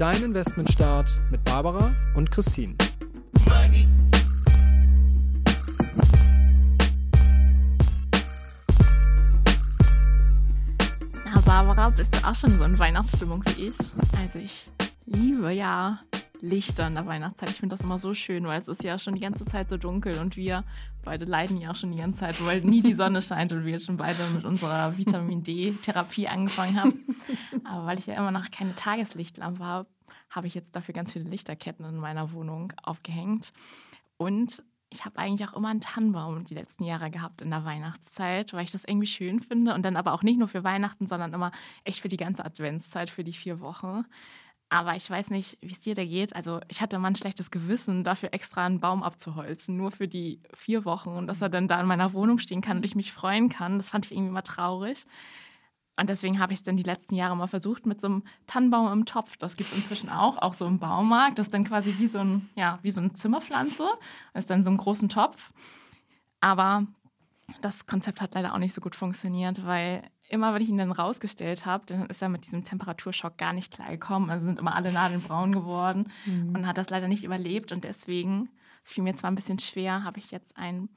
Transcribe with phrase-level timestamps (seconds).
[0.00, 2.74] Dein Investmentstart mit Barbara und Christine.
[11.26, 13.76] Na, Barbara, bist du auch schon so in Weihnachtsstimmung wie ich?
[14.18, 14.70] Also ich
[15.04, 15.98] liebe ja
[16.42, 17.50] Lichter in der Weihnachtszeit.
[17.50, 19.76] Ich finde das immer so schön, weil es ist ja schon die ganze Zeit so
[19.76, 20.64] dunkel und wir
[21.02, 23.72] beide leiden ja auch schon die ganze Zeit, weil nie die Sonne scheint und wir
[23.72, 27.16] jetzt schon beide mit unserer Vitamin D-Therapie angefangen haben.
[27.64, 29.88] Aber weil ich ja immer noch keine Tageslichtlampe habe,
[30.30, 33.52] habe ich jetzt dafür ganz viele Lichterketten in meiner Wohnung aufgehängt.
[34.16, 38.52] Und ich habe eigentlich auch immer einen Tannenbaum die letzten Jahre gehabt in der Weihnachtszeit,
[38.52, 39.72] weil ich das irgendwie schön finde.
[39.74, 41.52] Und dann aber auch nicht nur für Weihnachten, sondern immer
[41.84, 44.04] echt für die ganze Adventszeit, für die vier Wochen.
[44.72, 46.34] Aber ich weiß nicht, wie es dir da geht.
[46.36, 50.40] Also ich hatte immer ein schlechtes Gewissen, dafür extra einen Baum abzuholzen, nur für die
[50.54, 53.12] vier Wochen und dass er dann da in meiner Wohnung stehen kann und ich mich
[53.12, 53.78] freuen kann.
[53.78, 55.06] Das fand ich irgendwie mal traurig.
[55.96, 58.92] Und deswegen habe ich es dann die letzten Jahre mal versucht mit so einem Tannenbaum
[58.92, 59.36] im Topf.
[59.36, 61.38] Das gibt es inzwischen auch, auch so im Baumarkt.
[61.38, 63.84] Das ist dann quasi wie so, ein, ja, wie so eine Zimmerpflanze.
[64.32, 65.52] Das ist dann so ein großen Topf.
[66.40, 66.86] Aber
[67.60, 70.92] das Konzept hat leider auch nicht so gut funktioniert, weil immer, wenn ich ihn dann
[70.92, 74.30] rausgestellt habe, dann ist er mit diesem Temperaturschock gar nicht klar gekommen.
[74.30, 76.54] Also sind immer alle Nadeln braun geworden mhm.
[76.54, 77.72] und hat das leider nicht überlebt.
[77.72, 78.48] Und deswegen,
[78.84, 80.88] es fiel mir zwar ein bisschen schwer, habe ich jetzt einen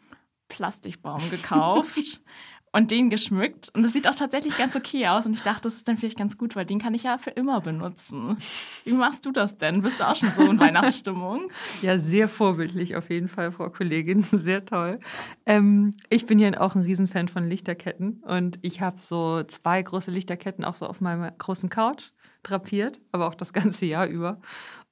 [0.50, 2.22] Plastikbaum gekauft
[2.74, 3.70] und den geschmückt.
[3.74, 5.26] Und das sieht auch tatsächlich ganz okay aus.
[5.26, 7.30] Und ich dachte, das ist dann vielleicht ganz gut, weil den kann ich ja für
[7.30, 8.38] immer benutzen.
[8.84, 9.84] Wie machst du das denn?
[9.84, 11.50] Bist du auch schon so in Weihnachtsstimmung?
[11.82, 14.24] Ja, sehr vorbildlich auf jeden Fall, Frau Kollegin.
[14.34, 15.00] Sehr toll.
[15.46, 18.24] Ähm, ich bin ja auch ein Riesenfan von Lichterketten.
[18.24, 22.12] Und ich habe so zwei große Lichterketten auch so auf meiner großen Couch
[22.42, 24.40] drapiert, aber auch das ganze Jahr über.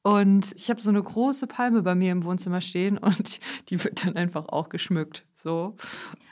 [0.03, 3.39] Und ich habe so eine große Palme bei mir im Wohnzimmer stehen und
[3.69, 5.25] die wird dann einfach auch geschmückt.
[5.35, 5.75] So.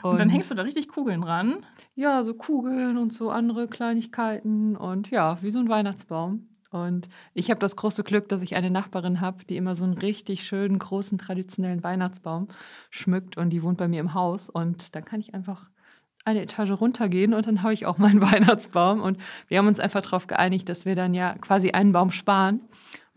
[0.02, 1.66] Und, und dann hängst du da richtig Kugeln ran?
[1.96, 6.48] Ja, so Kugeln und so andere Kleinigkeiten und ja, wie so ein Weihnachtsbaum.
[6.72, 9.94] Und ich habe das große Glück, dass ich eine Nachbarin habe, die immer so einen
[9.94, 12.48] richtig schönen, großen, traditionellen Weihnachtsbaum
[12.92, 14.50] schmückt und die wohnt bei mir im Haus.
[14.52, 15.68] Und dann kann ich einfach
[16.26, 19.02] eine Etage runtergehen und dann habe ich auch meinen Weihnachtsbaum.
[19.02, 22.62] Und wir haben uns einfach darauf geeinigt, dass wir dann ja quasi einen Baum sparen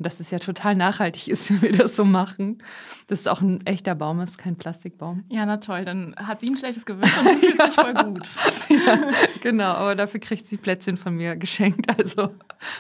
[0.03, 2.59] und dass es ja total nachhaltig ist, wenn wir das so machen.
[3.07, 5.23] Das ist auch ein echter Baum, ist kein Plastikbaum.
[5.29, 8.37] Ja, na toll, dann hat sie ein schlechtes Gewissen und fühlt sich voll gut.
[8.69, 8.99] ja,
[9.43, 11.89] genau, aber dafür kriegt sie Plätzchen von mir geschenkt.
[11.97, 12.31] Also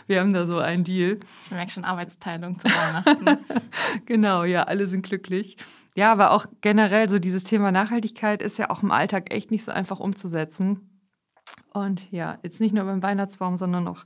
[0.09, 1.21] wir haben da so einen Deal.
[1.47, 3.39] Ich merke schon Arbeitsteilung zu Weihnachten.
[4.07, 5.57] genau, ja, alle sind glücklich.
[5.95, 9.65] Ja, aber auch generell so dieses Thema Nachhaltigkeit ist ja auch im Alltag echt nicht
[9.65, 10.89] so einfach umzusetzen.
[11.73, 14.05] Und ja, jetzt nicht nur beim Weihnachtsbaum, sondern auch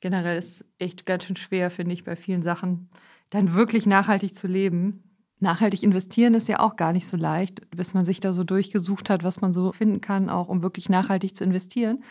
[0.00, 2.88] generell ist es echt ganz schön schwer, finde ich, bei vielen Sachen
[3.30, 5.02] dann wirklich nachhaltig zu leben.
[5.38, 9.10] Nachhaltig investieren ist ja auch gar nicht so leicht, bis man sich da so durchgesucht
[9.10, 12.02] hat, was man so finden kann, auch um wirklich nachhaltig zu investieren.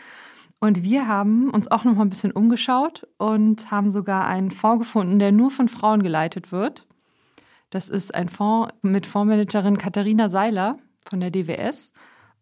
[0.60, 4.86] Und wir haben uns auch noch mal ein bisschen umgeschaut und haben sogar einen Fonds
[4.86, 6.86] gefunden, der nur von Frauen geleitet wird.
[7.70, 11.92] Das ist ein Fonds mit Fondsmanagerin Katharina Seiler von der DWS.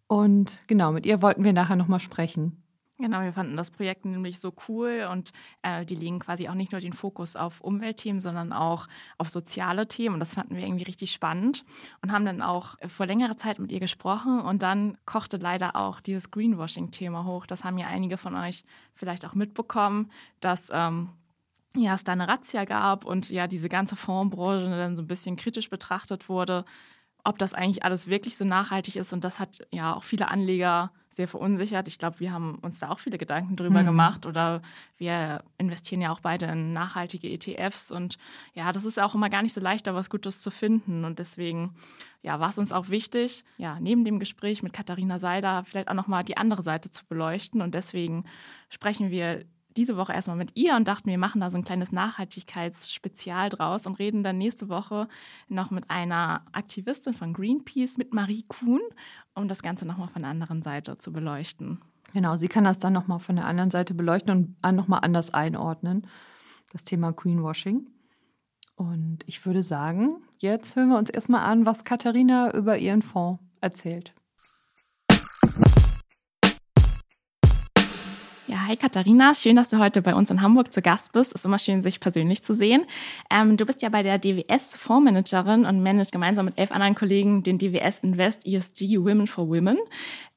[0.06, 2.64] Und genau, mit ihr wollten wir nachher noch mal sprechen.
[2.99, 5.32] Genau, wir fanden das Projekt nämlich so cool und
[5.62, 8.87] äh, die legen quasi auch nicht nur den Fokus auf Umweltthemen, sondern auch
[9.19, 11.65] auf soziale Themen und das fanden wir irgendwie richtig spannend
[12.03, 16.00] und haben dann auch vor längerer Zeit mit ihr gesprochen und dann kochte leider auch
[16.00, 17.47] dieses Greenwashing-Thema hoch.
[17.47, 21.11] Das haben ja einige von euch vielleicht auch mitbekommen, dass ähm,
[21.76, 25.34] ja, es da eine Razzia gab und ja, diese ganze Fondsbranche dann so ein bisschen
[25.34, 26.65] kritisch betrachtet wurde,
[27.25, 29.12] ob das eigentlich alles wirklich so nachhaltig ist.
[29.12, 31.89] Und das hat ja auch viele Anleger sehr verunsichert.
[31.89, 33.87] Ich glaube, wir haben uns da auch viele Gedanken drüber mhm.
[33.87, 34.63] gemacht oder
[34.97, 38.19] wir investieren ja auch beide in nachhaltige ETFs und
[38.55, 41.19] ja, das ist auch immer gar nicht so leicht, da was Gutes zu finden und
[41.19, 41.75] deswegen
[42.23, 45.94] ja, war es uns auch wichtig, ja, neben dem Gespräch mit Katharina Seider vielleicht auch
[45.94, 48.25] nochmal die andere Seite zu beleuchten und deswegen
[48.71, 49.44] sprechen wir
[49.76, 53.87] diese Woche erstmal mit ihr und dachten, wir machen da so ein kleines Nachhaltigkeitsspezial draus
[53.87, 55.09] und reden dann nächste Woche
[55.49, 58.81] noch mit einer Aktivistin von Greenpeace, mit Marie Kuhn,
[59.35, 61.81] um das Ganze nochmal von der anderen Seite zu beleuchten.
[62.12, 66.06] Genau, sie kann das dann nochmal von der anderen Seite beleuchten und nochmal anders einordnen,
[66.73, 67.88] das Thema Greenwashing.
[68.76, 73.43] Und ich würde sagen, jetzt hören wir uns erstmal an, was Katharina über ihren Fonds
[73.61, 74.15] erzählt.
[78.55, 81.33] Hi Katharina, schön, dass du heute bei uns in Hamburg zu Gast bist.
[81.33, 82.85] Ist immer schön, sich persönlich zu sehen.
[83.29, 87.43] Ähm, du bist ja bei der DWS Fondsmanagerin und managst gemeinsam mit elf anderen Kollegen
[87.43, 89.79] den DWS Invest ESG Women for Women.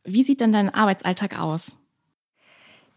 [0.03, 1.75] Wie sieht denn dein Arbeitsalltag aus?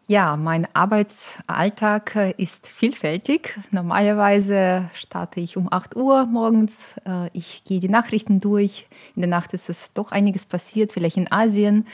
[0.07, 3.57] Ja, mein Arbeitsalltag äh, ist vielfältig.
[3.71, 6.95] Normalerweise starte ich um 8 Uhr morgens.
[7.07, 8.89] Äh, ich gehe die Nachrichten durch.
[9.15, 11.87] In der Nacht ist es doch einiges passiert, vielleicht in Asien.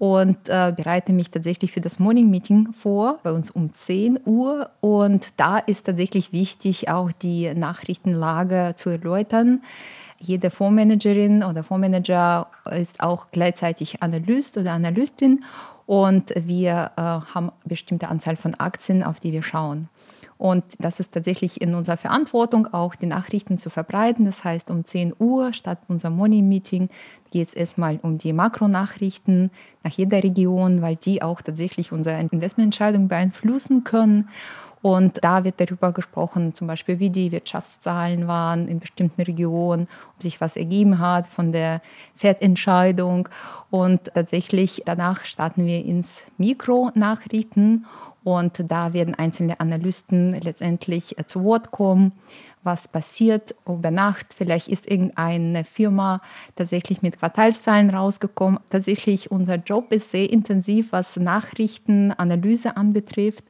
[0.00, 4.70] Und äh, bereite mich tatsächlich für das Morning Meeting vor, bei uns um 10 Uhr.
[4.80, 9.60] Und da ist tatsächlich wichtig, auch die Nachrichtenlage zu erläutern
[10.22, 15.42] jede Fondsmanagerin oder Fondsmanager ist auch gleichzeitig Analyst oder Analystin
[15.86, 19.88] und wir äh, haben eine bestimmte Anzahl von Aktien, auf die wir schauen.
[20.38, 24.24] Und das ist tatsächlich in unserer Verantwortung, auch die Nachrichten zu verbreiten.
[24.24, 26.90] Das heißt, um 10 Uhr statt unser Morning Meeting
[27.30, 29.50] geht es erstmal um die Makronachrichten
[29.82, 34.28] nach jeder Region, weil die auch tatsächlich unsere Investmententscheidung beeinflussen können.
[34.82, 40.22] Und da wird darüber gesprochen, zum Beispiel, wie die Wirtschaftszahlen waren in bestimmten Regionen, ob
[40.22, 41.82] sich was ergeben hat von der
[42.14, 43.28] Fettentscheidung.
[43.70, 47.84] Und tatsächlich danach starten wir ins Mikronachrichten
[48.24, 52.12] und da werden einzelne Analysten letztendlich äh, zu Wort kommen
[52.62, 54.34] was passiert über Nacht.
[54.34, 56.20] Vielleicht ist irgendeine Firma
[56.56, 58.60] tatsächlich mit Quartalszahlen rausgekommen.
[58.70, 63.44] Tatsächlich unser Job ist sehr intensiv, was Nachrichtenanalyse anbetrifft.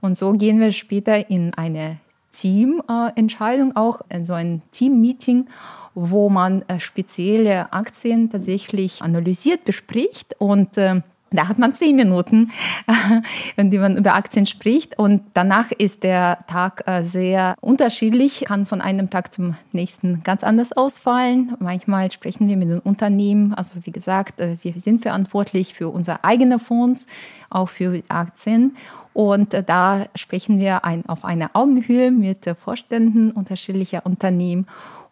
[0.00, 1.98] Und so gehen wir später in eine
[2.32, 5.48] Teamentscheidung, auch in so ein Team-Meeting,
[5.94, 11.00] wo man äh, spezielle Aktien tatsächlich analysiert, bespricht und äh,
[11.36, 12.50] da hat man zehn Minuten,
[13.56, 14.98] in denen man über Aktien spricht.
[14.98, 20.42] Und danach ist der Tag äh, sehr unterschiedlich, kann von einem Tag zum nächsten ganz
[20.42, 21.54] anders ausfallen.
[21.60, 23.54] Manchmal sprechen wir mit den Unternehmen.
[23.54, 27.06] Also wie gesagt, äh, wir sind verantwortlich für unsere eigenen Fonds,
[27.50, 28.76] auch für Aktien.
[29.12, 34.66] Und äh, da sprechen wir ein, auf einer Augenhöhe mit Vorständen unterschiedlicher Unternehmen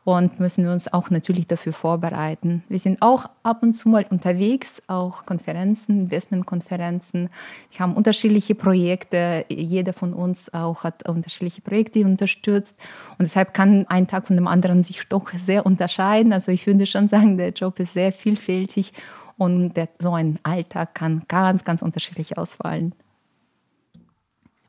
[0.05, 2.63] und müssen wir uns auch natürlich dafür vorbereiten.
[2.69, 7.31] Wir sind auch ab und zu mal unterwegs, auch Konferenzen, Investmentkonferenzen.
[7.71, 9.47] Wir haben unterschiedliche Projekte.
[9.49, 12.77] Jeder von uns auch hat unterschiedliche Projekte unterstützt.
[13.19, 16.33] Und deshalb kann ein Tag von dem anderen sich doch sehr unterscheiden.
[16.33, 18.93] Also ich würde schon sagen, der Job ist sehr vielfältig
[19.39, 22.95] und der, so ein Alltag kann ganz, ganz unterschiedlich ausfallen.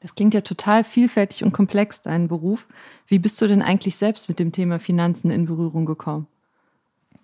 [0.06, 2.68] Das klingt ja total vielfältig und komplex, dein Beruf.
[3.08, 6.28] Wie bist du denn eigentlich selbst mit dem Thema Finanzen in Berührung gekommen?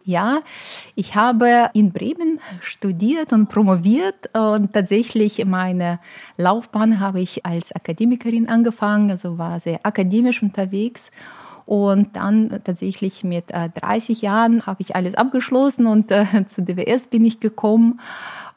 [0.03, 0.41] Ja,
[0.95, 5.99] ich habe in Bremen studiert und promoviert und tatsächlich meine
[6.37, 11.11] Laufbahn habe ich als Akademikerin angefangen, also war sehr akademisch unterwegs.
[11.67, 17.09] Und dann tatsächlich mit 30 äh, Jahren habe ich alles abgeschlossen und äh, zu DWS
[17.09, 17.99] bin ich gekommen.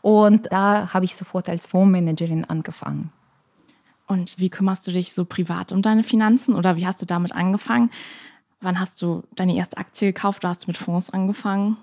[0.00, 3.12] Und da habe ich sofort als Fondsmanagerin angefangen.
[4.14, 7.32] Und wie kümmerst du dich so privat um deine Finanzen oder wie hast du damit
[7.32, 7.90] angefangen?
[8.60, 10.44] Wann hast du deine erste Aktie gekauft?
[10.44, 11.76] Du hast mit Fonds angefangen.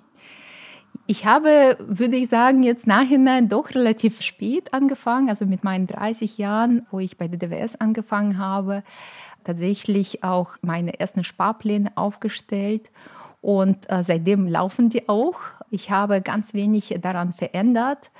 [1.07, 6.37] Ich habe, würde ich sagen, jetzt nachhinein doch relativ spät angefangen, also mit meinen 30
[6.37, 8.83] Jahren, wo ich bei der DWS angefangen habe,
[9.43, 12.91] tatsächlich auch meine ersten Sparpläne aufgestellt
[13.41, 15.35] und äh, seitdem laufen die auch.
[15.69, 18.11] Ich habe ganz wenig daran verändert.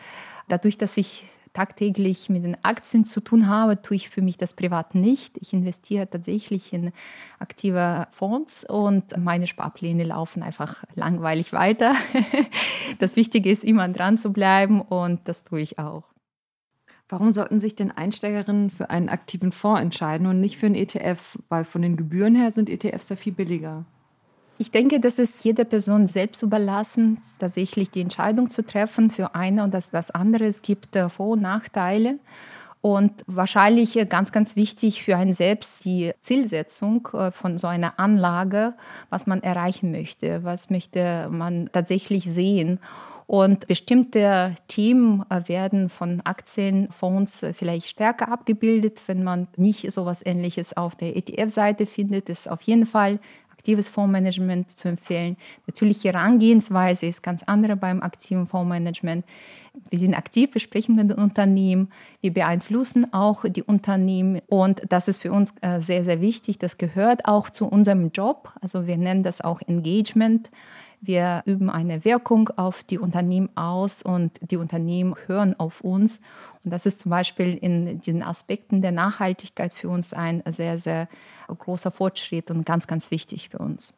[0.50, 4.54] Dadurch, dass ich tagtäglich mit den Aktien zu tun habe, tue ich für mich das
[4.54, 5.38] privat nicht.
[5.40, 6.92] Ich investiere tatsächlich in
[7.40, 11.94] aktive Fonds und meine Sparpläne laufen einfach langweilig weiter.
[13.00, 16.04] Das Wichtige ist, immer dran zu bleiben und das tue ich auch.
[17.08, 21.40] Warum sollten sich denn Einsteigerinnen für einen aktiven Fonds entscheiden und nicht für einen ETF?
[21.50, 23.86] Weil von den Gebühren her sind ETFs ja viel billiger.
[24.58, 29.64] Ich denke, das ist jeder Person selbst überlassen, tatsächlich die Entscheidung zu treffen für eine
[29.64, 30.46] und das, das andere.
[30.46, 32.20] Es gibt äh, Vor- und Nachteile.
[32.82, 38.00] Und wahrscheinlich äh, ganz, ganz wichtig für einen selbst die Zielsetzung äh, von so einer
[38.00, 38.74] Anlage,
[39.10, 42.80] was man erreichen möchte, was möchte man tatsächlich sehen.
[43.28, 50.76] Und bestimmte Themen werden von Aktienfonds vielleicht stärker abgebildet, wenn man nicht so etwas Ähnliches
[50.76, 52.28] auf der ETF-Seite findet.
[52.28, 53.22] Ist auf jeden Fall
[53.62, 55.38] aktives Fondsmanagement zu empfehlen.
[55.68, 59.24] Natürlich, die Herangehensweise ist ganz andere beim aktiven Fondsmanagement.
[59.92, 61.90] Wir sind aktiv, wir sprechen mit den Unternehmen,
[62.22, 66.58] wir beeinflussen auch die Unternehmen und das ist für uns äh, sehr, sehr wichtig.
[66.58, 68.52] Das gehört auch zu unserem Job.
[68.62, 70.50] Also wir nennen das auch Engagement.
[71.04, 76.22] Wir üben eine Wirkung auf die Unternehmen aus und die Unternehmen hören auf uns.
[76.64, 81.10] Und das ist zum Beispiel in diesen Aspekten der Nachhaltigkeit für uns ein sehr, sehr
[81.48, 83.94] großer Fortschritt und ganz, ganz wichtig für uns.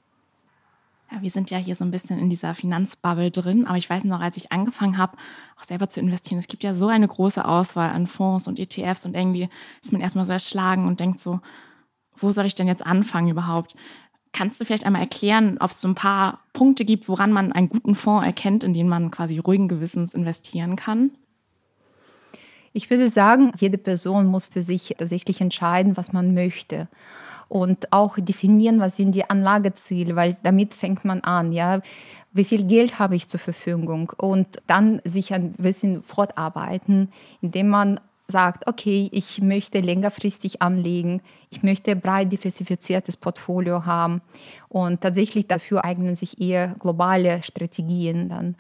[1.12, 4.06] Ja, wir sind ja hier so ein bisschen in dieser Finanzbubble drin, aber ich weiß
[4.06, 5.18] noch, als ich angefangen habe,
[5.60, 9.06] auch selber zu investieren, es gibt ja so eine große Auswahl an Fonds und ETFs
[9.06, 9.50] und irgendwie
[9.82, 11.42] ist man erstmal so erschlagen und denkt so,
[12.16, 13.76] wo soll ich denn jetzt anfangen überhaupt?
[14.34, 17.70] Kannst du vielleicht einmal erklären, ob es so ein paar Punkte gibt, woran man einen
[17.70, 21.12] guten Fonds erkennt, in den man quasi ruhigen Gewissens investieren kann?
[22.74, 26.88] Ich würde sagen, jede Person muss für sich tatsächlich entscheiden, was man möchte
[27.48, 31.82] und auch definieren, was sind die Anlageziele, weil damit fängt man an, ja.
[32.32, 34.12] Wie viel Geld habe ich zur Verfügung?
[34.18, 37.12] Und dann sich ein bisschen fortarbeiten,
[37.42, 44.22] indem man sagt, okay, ich möchte längerfristig anlegen, ich möchte breit diversifiziertes Portfolio haben
[44.70, 48.56] und tatsächlich dafür eignen sich eher globale Strategien dann.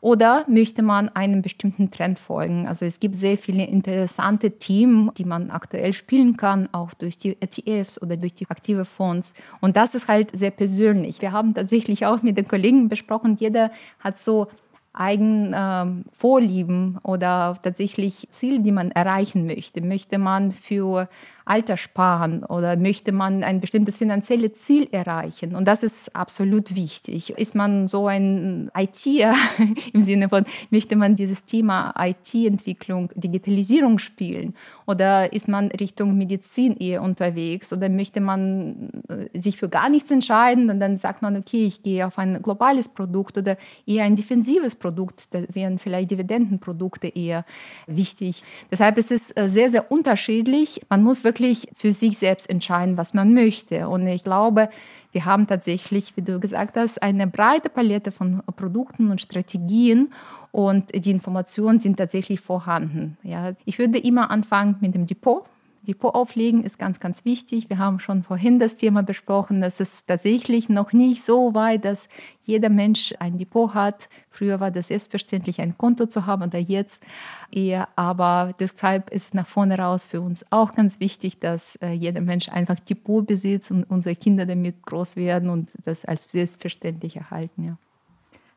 [0.00, 2.68] Oder möchte man einem bestimmten Trend folgen?
[2.68, 7.36] Also es gibt sehr viele interessante Themen, die man aktuell spielen kann, auch durch die
[7.40, 9.34] ETFs oder durch die aktive Fonds.
[9.60, 11.22] Und das ist halt sehr persönlich.
[11.22, 14.48] Wir haben tatsächlich auch mit den Kollegen besprochen, jeder hat so
[14.96, 19.80] eigenen ähm, Vorlieben oder tatsächlich Ziele, die man erreichen möchte.
[19.80, 21.08] Möchte man für
[21.46, 25.54] Alter sparen oder möchte man ein bestimmtes finanzielles Ziel erreichen?
[25.54, 27.30] Und das ist absolut wichtig.
[27.30, 29.32] Ist man so ein ITer
[29.92, 34.54] im Sinne von, möchte man dieses Thema IT-Entwicklung, Digitalisierung spielen?
[34.86, 37.72] Oder ist man Richtung Medizin eher unterwegs?
[37.72, 41.84] Oder möchte man äh, sich für gar nichts entscheiden und dann sagt man, okay, ich
[41.84, 47.44] gehe auf ein globales Produkt oder eher ein defensives Produkt, da wären vielleicht Dividendenprodukte eher
[47.86, 48.42] wichtig.
[48.72, 50.80] Deshalb ist es äh, sehr, sehr unterschiedlich.
[50.88, 53.88] Man muss wirklich wirklich für sich selbst entscheiden, was man möchte.
[53.88, 54.70] Und ich glaube,
[55.12, 60.12] wir haben tatsächlich, wie du gesagt hast, eine breite Palette von Produkten und Strategien
[60.50, 63.18] und die Informationen sind tatsächlich vorhanden.
[63.22, 65.44] Ja, ich würde immer anfangen mit dem Depot.
[65.86, 67.70] Depot auflegen ist ganz, ganz wichtig.
[67.70, 69.60] Wir haben schon vorhin das Thema besprochen.
[69.60, 72.08] Das ist tatsächlich noch nicht so weit, dass
[72.44, 74.08] jeder Mensch ein Depot hat.
[74.28, 77.02] Früher war das selbstverständlich, ein Konto zu haben oder jetzt
[77.50, 77.88] eher.
[77.96, 82.48] Aber deshalb ist nach vorne raus für uns auch ganz wichtig, dass äh, jeder Mensch
[82.48, 87.64] einfach Depot besitzt und unsere Kinder damit groß werden und das als selbstverständlich erhalten.
[87.64, 87.76] Ja.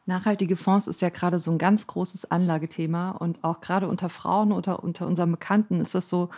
[0.10, 4.52] Nachhaltige Fonds ist ja gerade so ein ganz großes Anlagethema und auch gerade unter Frauen
[4.52, 6.30] oder unter unseren Bekannten ist das so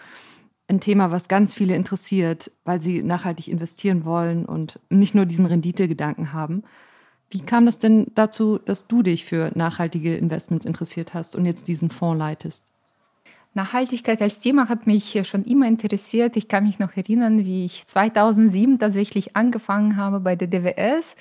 [0.71, 5.45] ein Thema, was ganz viele interessiert, weil sie nachhaltig investieren wollen und nicht nur diesen
[5.45, 6.63] Renditegedanken haben.
[7.29, 11.67] Wie kam das denn dazu, dass du dich für nachhaltige Investments interessiert hast und jetzt
[11.67, 12.65] diesen Fonds leitest?
[13.53, 16.37] Nachhaltigkeit als Thema hat mich schon immer interessiert.
[16.37, 21.17] Ich kann mich noch erinnern, wie ich 2007 tatsächlich angefangen habe bei der DWS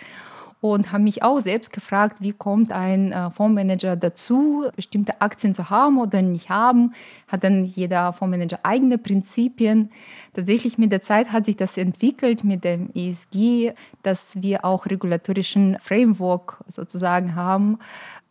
[0.61, 5.71] und habe mich auch selbst gefragt, wie kommt ein äh, Fondsmanager dazu, bestimmte Aktien zu
[5.71, 6.93] haben oder nicht haben.
[7.29, 9.91] Hat dann jeder Fondsmanager eigene Prinzipien.
[10.35, 15.79] Tatsächlich mit der Zeit hat sich das entwickelt mit dem ESG, dass wir auch regulatorischen
[15.81, 17.79] Framework sozusagen haben,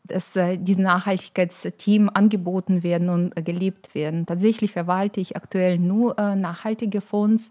[0.04, 4.28] dass äh, diese Nachhaltigkeitsthemen angeboten werden und äh, gelebt werden.
[4.28, 7.50] Tatsächlich verwalte ich aktuell nur nachhaltige Fonds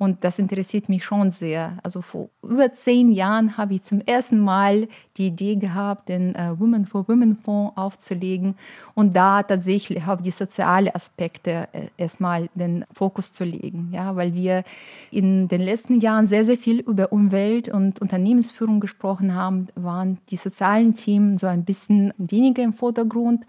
[0.00, 1.76] und das interessiert mich schon sehr.
[1.82, 4.88] Also vor über zehn Jahren habe ich zum ersten Mal
[5.18, 8.54] die Idee gehabt, den äh, Women for Women Fonds aufzulegen
[8.94, 13.90] und da tatsächlich auf die sozialen Aspekte äh, erstmal den Fokus zu legen.
[13.92, 14.64] Ja, weil wir
[15.10, 20.38] in den letzten Jahren sehr, sehr viel über Umwelt und Unternehmensführung gesprochen haben, waren die
[20.38, 23.44] sozialen Themen so ein bisschen weniger im Vordergrund.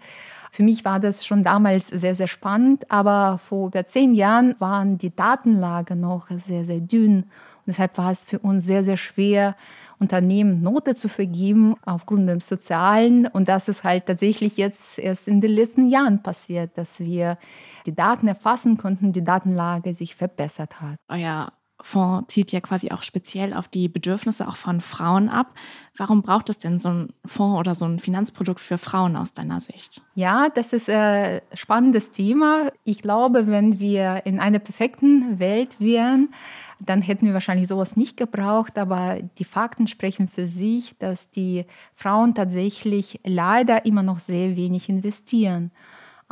[0.54, 4.98] Für mich war das schon damals sehr, sehr spannend, aber vor über zehn Jahren waren
[4.98, 7.22] die Datenlage noch sehr, sehr dünn.
[7.22, 9.56] Und deshalb war es für uns sehr, sehr schwer,
[9.98, 13.26] Unternehmen Note zu vergeben aufgrund des Sozialen.
[13.26, 17.38] Und das ist halt tatsächlich jetzt erst in den letzten Jahren passiert, dass wir
[17.86, 20.96] die Daten erfassen konnten, die Datenlage sich verbessert hat.
[21.08, 21.50] Euer
[21.84, 25.54] Fonds zielt ja quasi auch speziell auf die Bedürfnisse auch von Frauen ab.
[25.96, 29.60] Warum braucht es denn so ein Fonds oder so ein Finanzprodukt für Frauen aus deiner
[29.60, 30.00] Sicht?
[30.14, 32.70] Ja, das ist ein spannendes Thema.
[32.84, 36.32] Ich glaube, wenn wir in einer perfekten Welt wären,
[36.80, 38.78] dann hätten wir wahrscheinlich sowas nicht gebraucht.
[38.78, 44.88] Aber die Fakten sprechen für sich, dass die Frauen tatsächlich leider immer noch sehr wenig
[44.88, 45.70] investieren.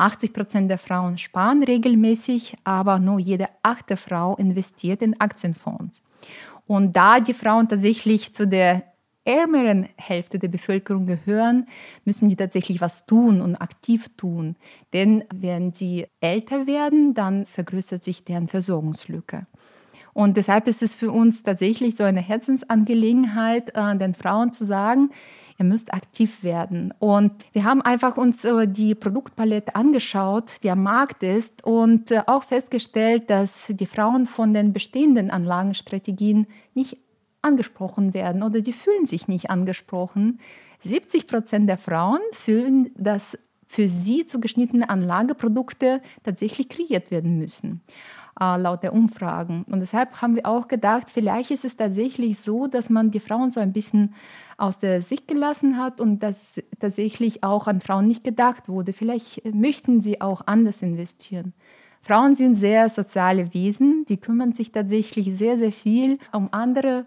[0.00, 6.02] 80 Prozent der Frauen sparen regelmäßig, aber nur jede achte Frau investiert in Aktienfonds.
[6.66, 8.84] Und da die Frauen tatsächlich zu der
[9.24, 11.66] ärmeren Hälfte der Bevölkerung gehören,
[12.04, 14.56] müssen die tatsächlich was tun und aktiv tun.
[14.92, 19.46] Denn wenn sie älter werden, dann vergrößert sich deren Versorgungslücke.
[20.12, 25.10] Und deshalb ist es für uns tatsächlich so eine Herzensangelegenheit, äh, den Frauen zu sagen,
[25.60, 26.92] ihr müsst aktiv werden.
[26.98, 32.22] Und wir haben einfach uns äh, die Produktpalette angeschaut, die am Markt ist und äh,
[32.26, 36.96] auch festgestellt, dass die Frauen von den bestehenden Anlagenstrategien nicht
[37.42, 40.40] angesprochen werden oder die fühlen sich nicht angesprochen.
[40.82, 47.82] 70 Prozent der Frauen fühlen, dass für sie zugeschnittene Anlageprodukte tatsächlich kreiert werden müssen,
[48.40, 49.64] äh, laut der Umfragen.
[49.70, 53.52] Und deshalb haben wir auch gedacht, vielleicht ist es tatsächlich so, dass man die Frauen
[53.52, 54.14] so ein bisschen
[54.60, 58.92] aus der Sicht gelassen hat und dass tatsächlich auch an Frauen nicht gedacht wurde.
[58.92, 61.54] Vielleicht möchten sie auch anders investieren.
[62.02, 67.04] Frauen sind sehr soziale Wesen, die kümmern sich tatsächlich sehr, sehr viel um andere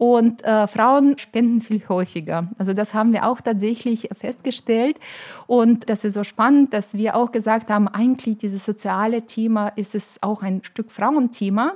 [0.00, 2.48] und äh, Frauen spenden viel häufiger.
[2.56, 4.98] Also das haben wir auch tatsächlich festgestellt.
[5.46, 9.94] Und das ist so spannend, dass wir auch gesagt haben, eigentlich dieses soziale Thema ist
[9.94, 11.74] es auch ein Stück Frauenthema.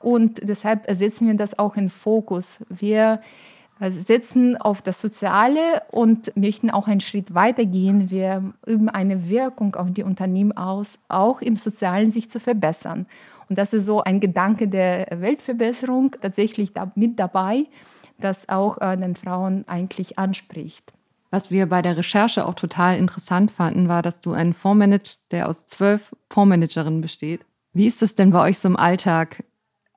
[0.00, 2.58] Und deshalb setzen wir das auch in Fokus.
[2.68, 3.22] Wir
[3.90, 8.10] setzen auf das Soziale und möchten auch einen Schritt weiter gehen.
[8.10, 13.06] Wir üben eine Wirkung auf die Unternehmen aus, auch im Sozialen sich zu verbessern.
[13.48, 17.66] Und das ist so ein Gedanke der Weltverbesserung tatsächlich da mit dabei,
[18.18, 20.92] das auch äh, den Frauen eigentlich anspricht.
[21.30, 25.32] Was wir bei der Recherche auch total interessant fanden, war, dass du einen Fonds managst,
[25.32, 27.40] der aus zwölf Fondsmanagerinnen besteht.
[27.72, 29.42] Wie ist das denn bei euch so im Alltag?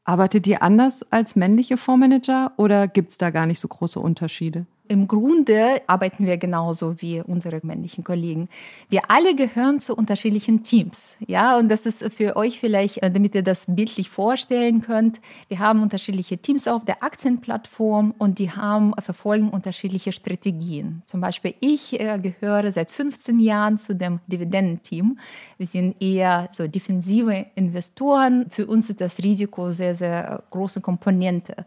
[0.05, 4.67] Arbeitet ihr anders als männliche Fondsmanager oder gibt es da gar nicht so große Unterschiede?
[4.88, 8.50] Im Grunde arbeiten wir genauso wie unsere männlichen Kollegen.
[8.89, 11.18] Wir alle gehören zu unterschiedlichen Teams.
[11.25, 15.20] Ja, und das ist für euch vielleicht, äh, damit ihr das bildlich vorstellen könnt.
[15.48, 21.01] Wir haben unterschiedliche Teams auf der Aktienplattform und die haben, verfolgen unterschiedliche Strategien.
[21.06, 25.18] Zum Beispiel ich äh, gehöre seit 15 Jahren zu dem Dividendenteam.
[25.58, 28.46] Wir sind eher so defensive Investoren.
[28.50, 31.65] Für uns ist das Risiko sehr, sehr große Komponente.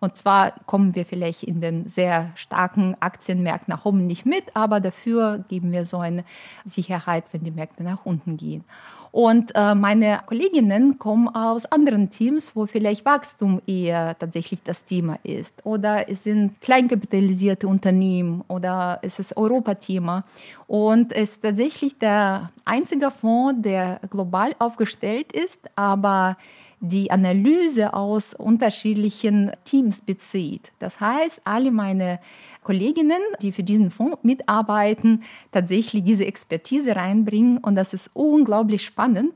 [0.00, 4.80] Und zwar kommen wir vielleicht in den sehr starken Aktienmärkten nach oben nicht mit, aber
[4.80, 6.24] dafür geben wir so eine
[6.64, 8.64] Sicherheit, wenn die Märkte nach unten gehen.
[9.10, 15.18] Und äh, meine Kolleginnen kommen aus anderen Teams, wo vielleicht Wachstum eher tatsächlich das Thema
[15.22, 15.64] ist.
[15.64, 20.24] Oder es sind kleinkapitalisierte Unternehmen oder es ist Europathema.
[20.66, 26.36] Und es ist tatsächlich der einzige Fonds, der global aufgestellt ist, aber
[26.80, 30.72] die Analyse aus unterschiedlichen Teams bezieht.
[30.78, 32.20] Das heißt, alle meine
[32.62, 39.32] Kolleginnen, die für diesen Fonds mitarbeiten, tatsächlich diese Expertise reinbringen und das ist unglaublich spannend.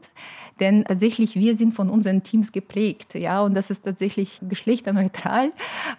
[0.61, 5.51] Denn tatsächlich, wir sind von unseren Teams geprägt, ja, und das ist tatsächlich geschlechterneutral,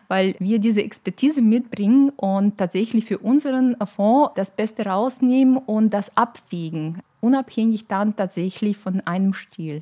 [0.08, 6.16] weil wir diese Expertise mitbringen und tatsächlich für unseren Fonds das Beste rausnehmen und das
[6.16, 9.82] abwiegen, unabhängig dann tatsächlich von einem Stil.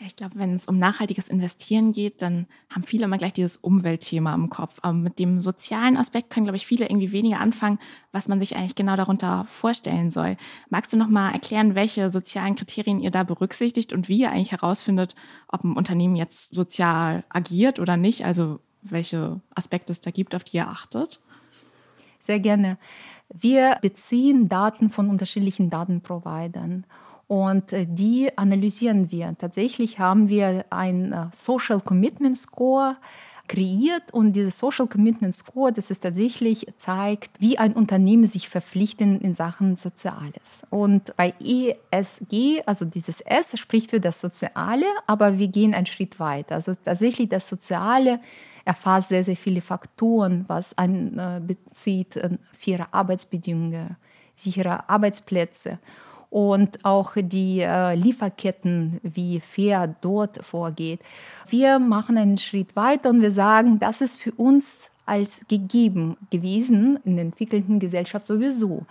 [0.00, 3.56] Ja, ich glaube, wenn es um nachhaltiges Investieren geht, dann haben viele immer gleich dieses
[3.56, 4.78] Umweltthema im Kopf.
[4.82, 7.80] Aber mit dem sozialen Aspekt können, glaube ich, viele irgendwie weniger anfangen,
[8.12, 10.36] was man sich eigentlich genau darunter vorstellen soll.
[10.70, 14.52] Magst du noch mal erklären, welche sozialen Kriterien ihr da berücksichtigt und wie ihr eigentlich
[14.52, 15.16] herausfindet,
[15.48, 18.24] ob ein Unternehmen jetzt sozial agiert oder nicht?
[18.24, 21.20] Also welche Aspekte es da gibt, auf die ihr achtet?
[22.20, 22.78] Sehr gerne.
[23.34, 26.86] Wir beziehen Daten von unterschiedlichen Datenprovidern.
[27.28, 29.36] Und äh, die analysieren wir.
[29.38, 32.96] Tatsächlich haben wir ein äh, Social Commitment Score
[33.48, 39.22] kreiert und dieses Social Commitment Score, das ist tatsächlich zeigt, wie ein Unternehmen sich verpflichtet
[39.22, 40.62] in Sachen Soziales.
[40.70, 46.20] Und bei ESG, also dieses S spricht für das Soziale, aber wir gehen einen Schritt
[46.20, 46.56] weiter.
[46.56, 48.20] Also tatsächlich das Soziale
[48.64, 52.04] erfasst sehr, sehr viele Faktoren, was ein äh,
[52.52, 53.96] faire Arbeitsbedingungen,
[54.36, 55.78] sichere Arbeitsplätze
[56.30, 61.00] und auch die äh, Lieferketten, wie fair dort vorgeht.
[61.48, 66.98] Wir machen einen Schritt weiter und wir sagen, das ist für uns als gegeben gewesen
[67.04, 68.84] in der entwickelten Gesellschaft sowieso.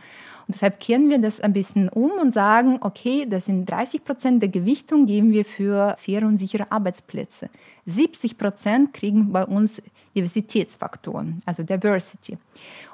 [0.48, 4.42] Und deshalb kehren wir das ein bisschen um und sagen, okay, das sind 30 Prozent
[4.42, 7.50] der Gewichtung geben wir für faire und sichere Arbeitsplätze.
[7.86, 9.82] 70 Prozent kriegen bei uns
[10.16, 12.38] Diversitätsfaktoren, also Diversity.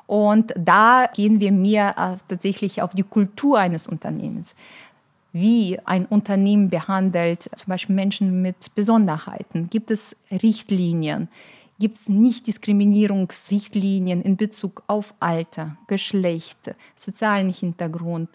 [0.08, 4.56] Und da gehen wir mehr äh, tatsächlich auf die Kultur eines Unternehmens.
[5.32, 9.70] Wie ein Unternehmen behandelt zum Beispiel Menschen mit Besonderheiten.
[9.70, 11.28] Gibt es Richtlinien?
[11.80, 18.30] Gibt es Nichtdiskriminierungsrichtlinien in Bezug auf Alter, Geschlecht, sozialen Hintergrund,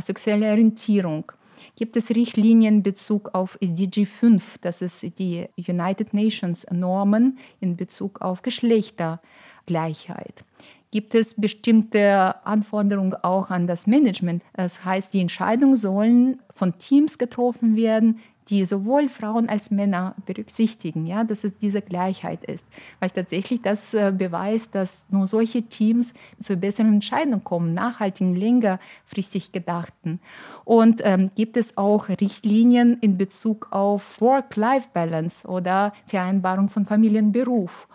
[0.00, 1.30] sexuelle Orientierung?
[1.76, 7.76] Gibt es Richtlinien in Bezug auf SDG 5, das ist die United Nations Normen in
[7.76, 10.44] Bezug auf Geschlechtergleichheit?
[10.92, 14.44] gibt es bestimmte Anforderungen auch an das Management.
[14.52, 21.06] Das heißt, die Entscheidungen sollen von Teams getroffen werden, die sowohl Frauen als Männer berücksichtigen,
[21.06, 22.66] ja, dass es diese Gleichheit ist.
[23.00, 29.52] Weil tatsächlich das äh, beweist, dass nur solche Teams zu besseren Entscheidungen kommen, nachhaltigen, längerfristig
[29.52, 30.20] gedachten.
[30.64, 37.88] Und ähm, gibt es auch Richtlinien in Bezug auf Work-Life-Balance oder Vereinbarung von Familienberuf.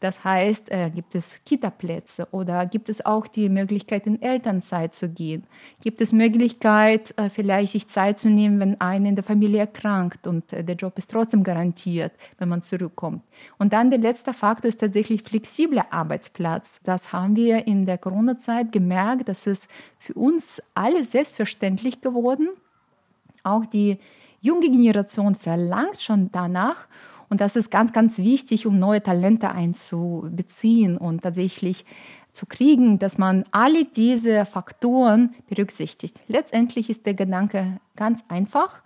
[0.00, 5.08] Das heißt, äh, gibt es Kita-Plätze oder gibt es auch die Möglichkeit, in Elternzeit zu
[5.08, 5.44] gehen?
[5.80, 10.26] Gibt es Möglichkeit, äh, vielleicht sich Zeit zu nehmen, wenn einer in der Familie erkrankt
[10.26, 13.22] und äh, der Job ist trotzdem garantiert, wenn man zurückkommt?
[13.58, 16.80] Und dann der letzte Faktor ist tatsächlich flexibler Arbeitsplatz.
[16.84, 22.48] Das haben wir in der Corona-Zeit gemerkt, dass es für uns alle selbstverständlich geworden.
[23.42, 23.98] Auch die
[24.40, 26.86] junge Generation verlangt schon danach.
[27.28, 31.84] Und das ist ganz, ganz wichtig, um neue Talente einzubeziehen und tatsächlich
[32.32, 36.20] zu kriegen, dass man alle diese Faktoren berücksichtigt.
[36.28, 38.82] Letztendlich ist der Gedanke ganz einfach.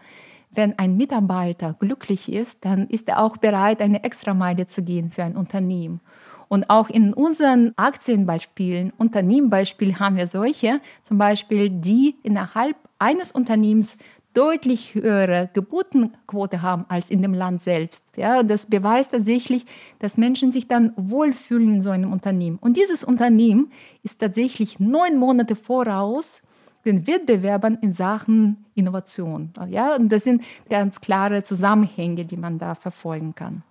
[0.52, 5.22] Wenn ein Mitarbeiter glücklich ist, dann ist er auch bereit, eine Extrameile zu gehen für
[5.22, 6.00] ein Unternehmen.
[6.48, 13.96] Und auch in unseren Aktienbeispielen, Unternehmenbeispielen haben wir solche, zum Beispiel, die innerhalb eines Unternehmens
[14.34, 18.04] deutlich höhere Geburtenquote haben als in dem Land selbst.
[18.16, 19.64] Ja, das beweist tatsächlich,
[19.98, 22.58] dass Menschen sich dann wohlfühlen in so einem Unternehmen.
[22.60, 26.42] Und dieses Unternehmen ist tatsächlich neun Monate voraus
[26.84, 29.52] den Wettbewerbern in Sachen Innovation.
[29.68, 33.62] Ja, und das sind ganz klare Zusammenhänge, die man da verfolgen kann.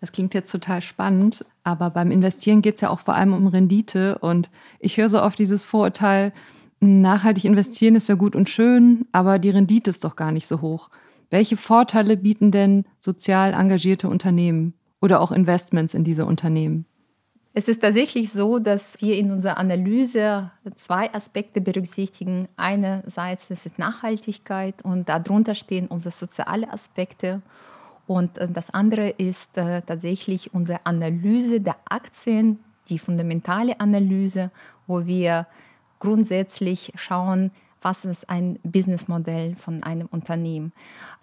[0.00, 3.48] Das klingt jetzt total spannend, aber beim Investieren geht es ja auch vor allem um
[3.48, 4.18] Rendite.
[4.18, 6.32] Und ich höre so oft dieses Vorurteil,
[6.80, 10.60] Nachhaltig investieren ist ja gut und schön, aber die Rendite ist doch gar nicht so
[10.60, 10.90] hoch.
[11.30, 16.86] Welche Vorteile bieten denn sozial engagierte Unternehmen oder auch Investments in diese Unternehmen?
[17.54, 22.46] Es ist tatsächlich so, dass wir in unserer Analyse zwei Aspekte berücksichtigen.
[22.56, 27.42] Einerseits ist es Nachhaltigkeit und darunter stehen unsere sozialen Aspekte.
[28.06, 34.52] Und äh, das andere ist äh, tatsächlich unsere Analyse der Aktien, die fundamentale Analyse,
[34.86, 35.46] wo wir
[35.98, 40.72] grundsätzlich schauen, was ist ein Businessmodell von einem Unternehmen?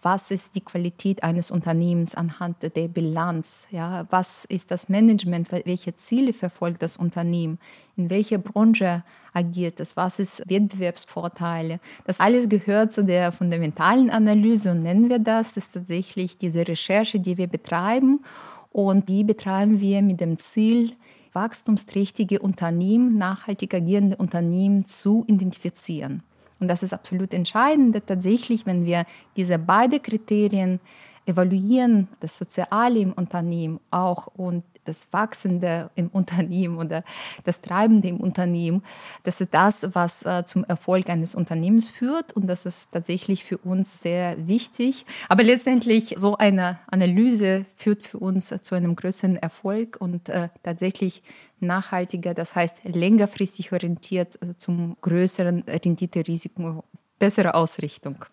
[0.02, 3.68] Was ist die Qualität eines Unternehmens anhand der Bilanz?
[3.72, 5.52] Ja, was ist das Management?
[5.52, 7.60] Welche Ziele verfolgt das Unternehmen?
[7.98, 9.98] In welcher Branche agiert es?
[9.98, 11.80] Was ist Wettbewerbsvorteile?
[12.06, 15.54] Das alles gehört zu der fundamentalen Analyse und nennen wir das.
[15.54, 18.24] Das ist tatsächlich diese Recherche, die wir betreiben.
[18.72, 20.94] Und die betreiben wir mit dem Ziel,
[21.36, 26.24] wachstumsträchtige Unternehmen, nachhaltig agierende Unternehmen zu identifizieren.
[26.60, 30.80] Und das ist absolut entscheidend, tatsächlich, wenn wir diese beiden Kriterien
[31.26, 37.04] evaluieren, das Soziale im Unternehmen auch und das Wachsende im Unternehmen oder
[37.44, 38.84] das Treibende im Unternehmen,
[39.24, 43.58] das ist das, was äh, zum Erfolg eines Unternehmens führt und das ist tatsächlich für
[43.58, 45.06] uns sehr wichtig.
[45.30, 51.24] Aber letztendlich so eine Analyse führt für uns zu einem größeren Erfolg und äh, tatsächlich
[51.60, 56.84] nachhaltiger, das heißt längerfristig orientiert äh, zum größeren Rendite-Risiko,
[57.20, 58.26] bessere Ausrichtung.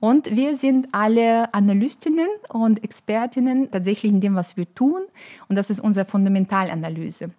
[0.00, 5.02] Und wir sind alle Analystinnen und Expertinnen tatsächlich in dem, was wir tun.
[5.48, 7.30] Und das ist unsere Fundamentalanalyse.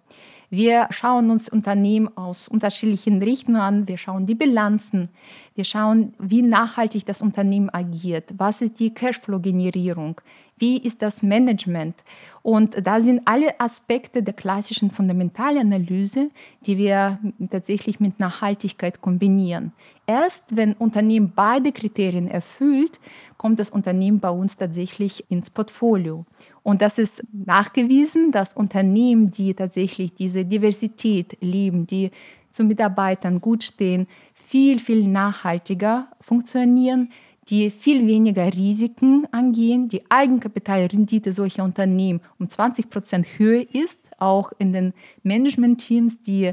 [0.52, 3.86] Wir schauen uns Unternehmen aus unterschiedlichen Richtungen an.
[3.86, 5.08] Wir schauen die Bilanzen.
[5.54, 8.24] Wir schauen, wie nachhaltig das Unternehmen agiert.
[8.36, 10.20] Was ist die Cashflow-Generierung?
[10.60, 11.96] Wie ist das Management?
[12.42, 16.30] Und da sind alle Aspekte der klassischen Fundamentalanalyse,
[16.66, 17.18] die wir
[17.50, 19.72] tatsächlich mit Nachhaltigkeit kombinieren.
[20.06, 23.00] Erst wenn Unternehmen beide Kriterien erfüllt,
[23.38, 26.26] kommt das Unternehmen bei uns tatsächlich ins Portfolio.
[26.62, 32.10] Und das ist nachgewiesen, dass Unternehmen, die tatsächlich diese Diversität lieben, die
[32.50, 37.10] zu Mitarbeitern gut stehen, viel, viel nachhaltiger funktionieren,
[37.50, 44.52] die viel weniger Risiken angehen, die Eigenkapitalrendite solcher Unternehmen um 20 Prozent höher ist, auch
[44.58, 46.52] in den Managementteams, die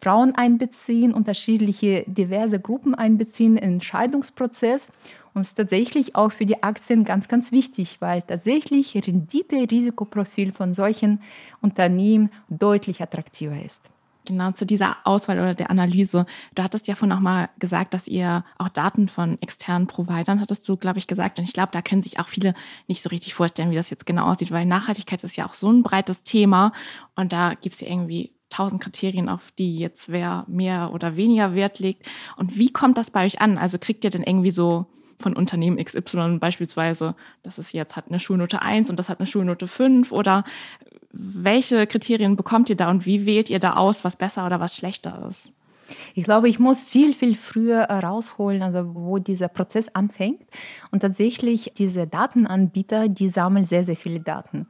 [0.00, 4.88] Frauen einbeziehen, unterschiedliche diverse Gruppen einbeziehen im Entscheidungsprozess.
[5.32, 11.20] Und ist tatsächlich auch für die Aktien ganz, ganz wichtig, weil tatsächlich Rendite-Risikoprofil von solchen
[11.60, 13.89] Unternehmen deutlich attraktiver ist.
[14.26, 16.26] Genau, zu dieser Auswahl oder der Analyse.
[16.54, 20.68] Du hattest ja vorhin auch mal gesagt, dass ihr auch Daten von externen Providern hattest
[20.68, 21.38] du, glaube ich, gesagt.
[21.38, 22.54] Und ich glaube, da können sich auch viele
[22.86, 25.70] nicht so richtig vorstellen, wie das jetzt genau aussieht, weil Nachhaltigkeit ist ja auch so
[25.70, 26.72] ein breites Thema.
[27.16, 31.54] Und da gibt es ja irgendwie tausend Kriterien, auf die jetzt wer mehr oder weniger
[31.54, 32.06] Wert legt.
[32.36, 33.56] Und wie kommt das bei euch an?
[33.56, 34.86] Also kriegt ihr denn irgendwie so
[35.18, 39.26] von Unternehmen XY beispielsweise, das ist jetzt hat eine Schulnote 1 und das hat eine
[39.26, 40.44] Schulnote 5 oder
[41.12, 44.76] welche Kriterien bekommt ihr da und wie wählt ihr da aus, was besser oder was
[44.76, 45.52] schlechter ist?
[46.14, 50.42] Ich glaube, ich muss viel, viel früher rausholen, also wo dieser Prozess anfängt.
[50.90, 54.66] Und tatsächlich, diese Datenanbieter, die sammeln sehr, sehr viele Daten.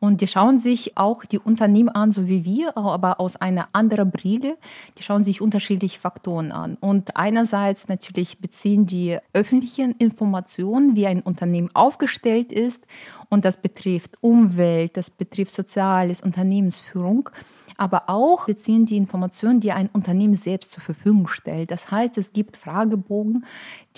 [0.00, 4.10] Und die schauen sich auch die Unternehmen an, so wie wir, aber aus einer anderen
[4.10, 4.56] Brille.
[4.96, 6.76] Die schauen sich unterschiedliche Faktoren an.
[6.80, 12.86] Und einerseits natürlich beziehen die öffentlichen Informationen, wie ein Unternehmen aufgestellt ist.
[13.28, 17.30] Und das betrifft Umwelt, das betrifft Soziales, Unternehmensführung
[17.78, 21.70] aber auch beziehen die Informationen, die ein Unternehmen selbst zur Verfügung stellt.
[21.70, 23.46] Das heißt, es gibt Fragebogen,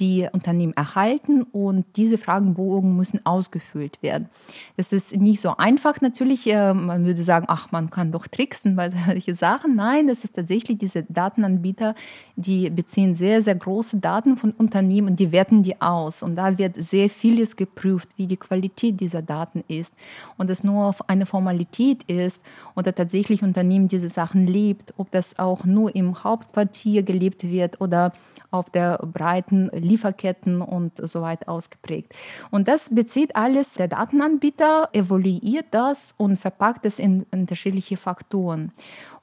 [0.01, 4.29] die Unternehmen erhalten und diese Fragebogen müssen ausgefüllt werden.
[4.77, 6.47] Das ist nicht so einfach natürlich.
[6.47, 9.77] Äh, man würde sagen, ach, man kann doch tricksen bei solchen Sachen.
[9.77, 11.95] Nein, das ist tatsächlich diese Datenanbieter,
[12.37, 16.23] die beziehen sehr, sehr große Daten von Unternehmen und die werten die aus.
[16.23, 19.93] Und da wird sehr vieles geprüft, wie die Qualität dieser Daten ist.
[20.39, 22.43] Und es nur auf eine Formalität ist
[22.75, 28.13] oder tatsächlich Unternehmen diese Sachen lebt, ob das auch nur im Hauptquartier gelebt wird oder
[28.51, 32.15] auf der breiten Lieferketten und so weiter ausgeprägt.
[32.51, 38.73] Und das bezieht alles der Datenanbieter, evaluiert das und verpackt es in unterschiedliche Faktoren.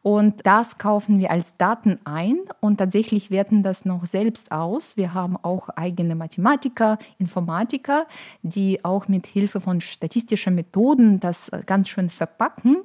[0.07, 4.95] Und das kaufen wir als Daten ein und tatsächlich werten das noch selbst aus.
[4.95, 8.07] Wir haben auch eigene Mathematiker, Informatiker,
[8.41, 12.83] die auch mit Hilfe von statistischen Methoden das ganz schön verpacken.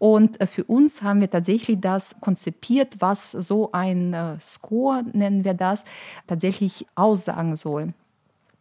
[0.00, 5.54] Und für uns haben wir tatsächlich das konzipiert, was so ein äh, Score, nennen wir
[5.54, 5.84] das,
[6.26, 7.94] tatsächlich aussagen soll.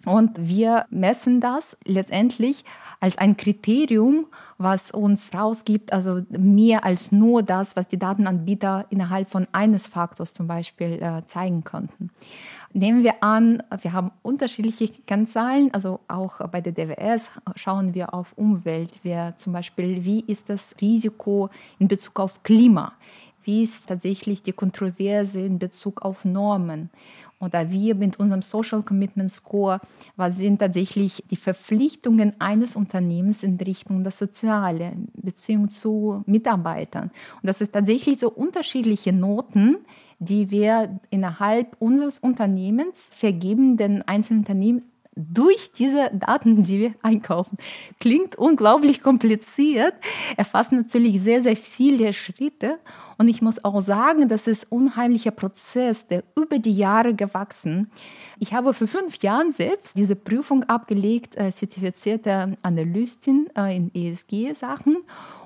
[0.05, 2.63] Und wir messen das letztendlich
[2.99, 4.27] als ein Kriterium,
[4.63, 10.33] was uns rausgibt, also mehr als nur das, was die Datenanbieter innerhalb von eines Faktors
[10.33, 12.09] zum Beispiel äh, zeigen konnten.
[12.75, 18.33] Nehmen wir an, wir haben unterschiedliche Kennzahlen, also auch bei der DWS schauen wir auf
[18.35, 22.93] Umwelt, wir zum Beispiel, wie ist das Risiko in Bezug auf Klima,
[23.43, 26.89] wie ist tatsächlich die Kontroverse in Bezug auf Normen
[27.43, 29.79] oder wir mit unserem Social Commitment Score,
[30.15, 37.11] was sind tatsächlich die Verpflichtungen eines Unternehmens in Richtung der Soziale, Beziehung zu Mitarbeitern.
[37.41, 39.77] Und das ist tatsächlich so unterschiedliche Noten,
[40.19, 44.83] die wir innerhalb unseres Unternehmens vergeben den einzelnen Unternehmen
[45.15, 47.57] durch diese Daten, die wir einkaufen.
[47.99, 49.93] Klingt unglaublich kompliziert,
[50.37, 52.79] erfasst natürlich sehr, sehr viele Schritte.
[53.17, 57.91] Und ich muss auch sagen, das ist ein unheimlicher Prozess, der über die Jahre gewachsen.
[58.39, 64.97] Ich habe vor fünf Jahren selbst diese Prüfung abgelegt, äh, zertifizierte Analystin äh, in ESG-Sachen.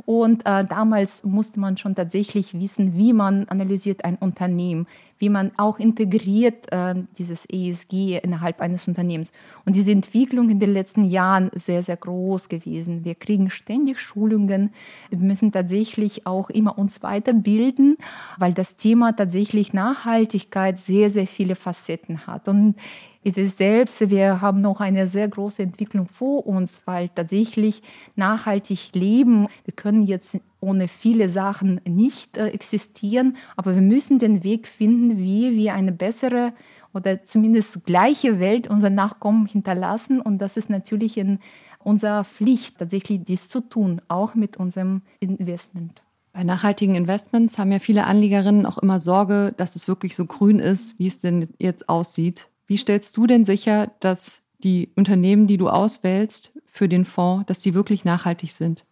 [0.05, 4.87] Und äh, damals musste man schon tatsächlich wissen, wie man analysiert ein Unternehmen,
[5.19, 9.31] wie man auch integriert äh, dieses ESG innerhalb eines Unternehmens.
[9.65, 13.03] Und diese Entwicklung in den letzten Jahren sehr, sehr groß gewesen.
[13.03, 14.71] Wir kriegen ständig Schulungen,
[15.09, 17.56] wir müssen tatsächlich auch immer uns weiterbilden,
[18.37, 22.47] weil das Thema tatsächlich Nachhaltigkeit sehr, sehr viele Facetten hat.
[22.47, 22.75] Und
[23.23, 27.81] wir selbst, wir haben noch eine sehr große Entwicklung vor uns, weil tatsächlich
[28.15, 34.43] nachhaltig leben, wir können jetzt ohne viele Sachen nicht äh, existieren, aber wir müssen den
[34.43, 36.53] Weg finden, wie wir eine bessere
[36.93, 40.21] oder zumindest gleiche Welt unseren Nachkommen hinterlassen.
[40.21, 41.39] Und das ist natürlich in
[41.83, 46.01] unserer Pflicht, tatsächlich dies zu tun, auch mit unserem Investment.
[46.37, 50.59] Bei nachhaltigen Investments haben ja viele Anlegerinnen auch immer Sorge, dass es wirklich so grün
[50.59, 52.51] ist, wie es denn jetzt aussieht.
[52.67, 57.61] Wie stellst du denn sicher, dass die Unternehmen, die du auswählst für den Fonds, dass
[57.61, 58.85] die wirklich nachhaltig sind?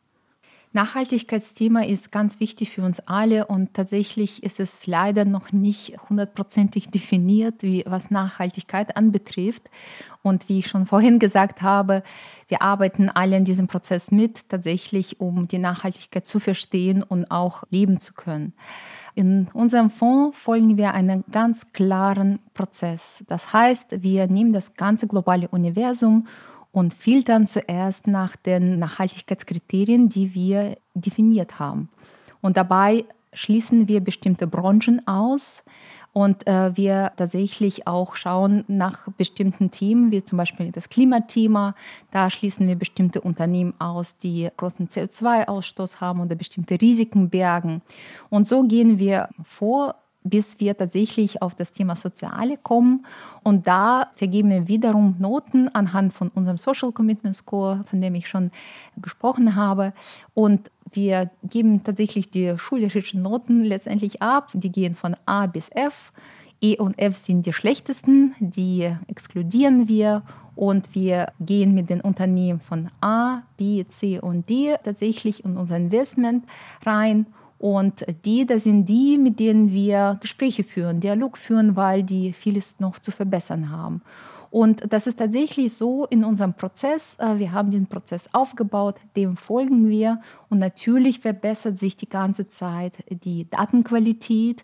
[0.75, 6.89] Nachhaltigkeitsthema ist ganz wichtig für uns alle und tatsächlich ist es leider noch nicht hundertprozentig
[6.91, 9.63] definiert, wie, was Nachhaltigkeit anbetrifft.
[10.21, 12.03] Und wie ich schon vorhin gesagt habe,
[12.47, 17.63] wir arbeiten alle in diesem Prozess mit, tatsächlich, um die Nachhaltigkeit zu verstehen und auch
[17.69, 18.53] leben zu können.
[19.13, 23.23] In unserem Fonds folgen wir einem ganz klaren Prozess.
[23.27, 26.27] Das heißt, wir nehmen das ganze globale Universum
[26.75, 31.87] und filtern zuerst nach den Nachhaltigkeitskriterien, die wir definiert haben.
[32.41, 35.63] Und dabei schließen wir bestimmte Branchen aus,
[36.15, 41.75] und äh, wir tatsächlich auch schauen nach bestimmten Themen, wie zum Beispiel das Klimathema.
[42.11, 47.81] Da schließen wir bestimmte Unternehmen aus, die großen CO2-Ausstoß haben oder bestimmte Risiken bergen.
[48.29, 53.05] Und so gehen wir vor bis wir tatsächlich auf das Thema Soziale kommen.
[53.43, 58.27] Und da vergeben wir wiederum Noten anhand von unserem Social Commitment Score, von dem ich
[58.27, 58.51] schon
[58.97, 59.93] gesprochen habe.
[60.33, 64.49] Und wir geben tatsächlich die schulischen Noten letztendlich ab.
[64.53, 66.11] Die gehen von A bis F.
[66.61, 70.23] E und F sind die schlechtesten, die exkludieren wir
[70.55, 75.75] und wir gehen mit den Unternehmen von A, B, C und D tatsächlich in unser
[75.75, 76.45] Investment
[76.85, 77.27] rein
[77.57, 82.79] Und die, das sind die, mit denen wir Gespräche führen, Dialog führen, weil die vieles
[82.79, 84.01] noch zu verbessern haben.
[84.55, 87.17] Und das ist tatsächlich so in unserem Prozess.
[87.19, 90.21] Äh, wir haben den Prozess aufgebaut, dem folgen wir.
[90.49, 94.63] Und natürlich verbessert sich die ganze Zeit die Datenqualität.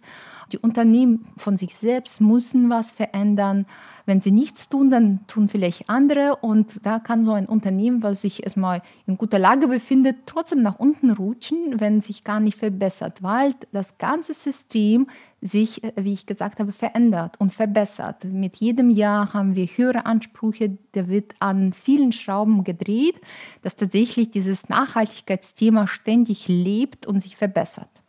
[0.54, 3.66] Die Unternehmen von sich selbst müssen was verändern.
[4.06, 6.38] Wenn sie nichts tun, dann tun vielleicht andere.
[6.38, 10.80] Und da kann so ein Unternehmen, was sich erstmal in guter Lage befindet, trotzdem nach
[10.80, 15.08] unten rutschen, wenn sich gar nicht verbessert, weil das ganze System
[15.42, 18.24] sich, äh, wie ich gesagt habe, verändert und verbessert.
[18.26, 23.20] Mit jedem Jahr haben wir höhere Ansprüche, da wird an vielen Schrauben gedreht,
[23.62, 28.01] dass tatsächlich dieses Nachhaltigkeitsthema ständig lebt und sich verbessert.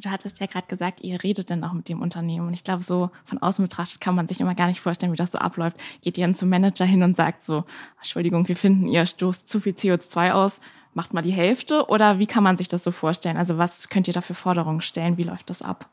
[0.00, 2.46] Du hattest ja gerade gesagt, ihr redet dann auch mit dem Unternehmen.
[2.46, 5.16] Und ich glaube, so von außen betrachtet kann man sich immer gar nicht vorstellen, wie
[5.16, 5.76] das so abläuft.
[6.00, 7.64] Geht ihr dann zum Manager hin und sagt so,
[7.98, 10.60] Entschuldigung, wir finden, ihr stoßt zu viel CO2 aus,
[10.94, 11.86] macht mal die Hälfte?
[11.88, 13.36] Oder wie kann man sich das so vorstellen?
[13.36, 15.18] Also was könnt ihr da für Forderungen stellen?
[15.18, 15.86] Wie läuft das ab?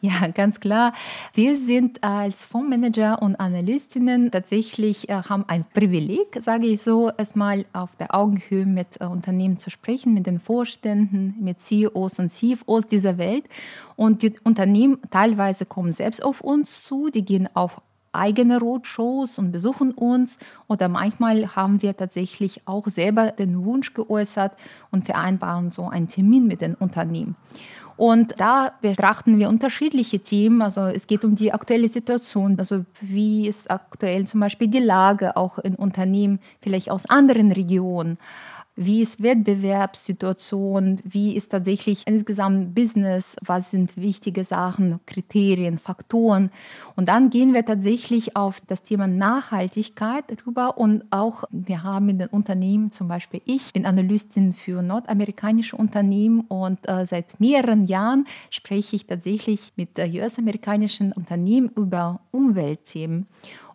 [0.02, 0.94] Ja, ganz klar.
[1.34, 7.66] Wir sind als Fondsmanager und Analystinnen tatsächlich, äh, haben ein Privileg, sage ich so, erstmal
[7.74, 12.86] auf der Augenhöhe mit äh, Unternehmen zu sprechen, mit den Vorständen, mit CEOs und CFOs
[12.86, 13.44] dieser Welt.
[13.94, 17.82] Und die Unternehmen teilweise kommen selbst auf uns zu, die gehen auf
[18.12, 24.52] eigene Roadshows und besuchen uns oder manchmal haben wir tatsächlich auch selber den Wunsch geäußert
[24.90, 27.36] und vereinbaren so einen Termin mit den Unternehmen.
[28.00, 30.62] Und da betrachten wir unterschiedliche Themen.
[30.62, 32.58] Also es geht um die aktuelle Situation.
[32.58, 38.16] Also wie ist aktuell zum Beispiel die Lage auch in Unternehmen, vielleicht aus anderen Regionen.
[38.76, 41.00] Wie ist Wettbewerbssituation?
[41.04, 43.36] Wie ist tatsächlich insgesamt Business?
[43.44, 46.50] Was sind wichtige Sachen, Kriterien, Faktoren?
[46.94, 52.18] Und dann gehen wir tatsächlich auf das Thema Nachhaltigkeit rüber und auch wir haben in
[52.20, 58.26] den Unternehmen, zum Beispiel ich bin Analystin für nordamerikanische Unternehmen und äh, seit mehreren Jahren
[58.50, 63.26] spreche ich tatsächlich mit äh, US-amerikanischen Unternehmen über Umweltthemen.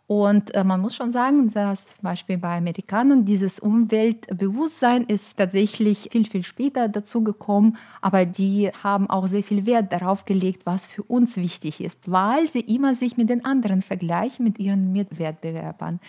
[0.07, 6.09] Und äh, man muss schon sagen, dass zum Beispiel bei Amerikanern dieses Umweltbewusstsein ist tatsächlich
[6.11, 7.77] viel, viel später dazu gekommen.
[8.01, 12.47] Aber die haben auch sehr viel Wert darauf gelegt, was für uns wichtig ist, weil
[12.47, 15.99] sie immer sich mit den anderen vergleichen, mit ihren Mitwettbewerbern.